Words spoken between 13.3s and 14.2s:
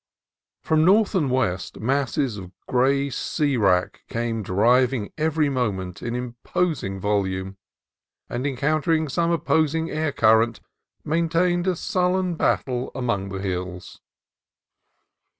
hills.